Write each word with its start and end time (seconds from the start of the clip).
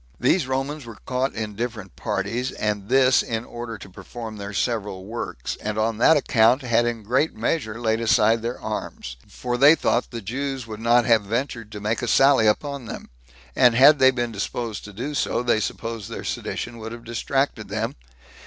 These 0.19 0.47
Romans 0.47 0.83
were 0.87 0.97
caught 1.05 1.35
in 1.35 1.53
different 1.55 1.95
parties, 1.95 2.51
and 2.53 2.89
this 2.89 3.21
in 3.21 3.45
order 3.45 3.77
to 3.77 3.87
perform 3.87 4.37
their 4.37 4.51
several 4.51 5.05
works, 5.05 5.57
and 5.57 5.77
on 5.77 5.99
that 5.99 6.17
account 6.17 6.63
had 6.63 6.87
in 6.87 7.03
great 7.03 7.35
measure 7.35 7.79
laid 7.79 8.01
aside 8.01 8.41
their 8.41 8.59
arms; 8.59 9.17
for 9.27 9.59
they 9.59 9.75
thought 9.75 10.09
the 10.09 10.19
Jews 10.19 10.65
would 10.65 10.79
not 10.79 11.05
have 11.05 11.21
ventured 11.21 11.71
to 11.73 11.79
make 11.79 12.01
a 12.01 12.07
sally 12.07 12.47
upon 12.47 12.85
them; 12.87 13.11
and 13.55 13.75
had 13.75 13.99
they 13.99 14.09
been 14.09 14.31
disposed 14.31 14.85
so 14.85 14.91
to 14.91 15.13
do, 15.13 15.43
they 15.43 15.59
supposed 15.59 16.09
their 16.09 16.23
sedition 16.23 16.79
would 16.79 16.93
have 16.93 17.03
distracted 17.03 17.67
them. 17.67 17.93